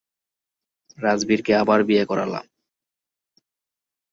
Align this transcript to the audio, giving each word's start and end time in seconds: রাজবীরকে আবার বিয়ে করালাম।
রাজবীরকে 0.97 1.51
আবার 1.55 1.79
বিয়ে 1.83 2.03
করালাম। 2.05 2.45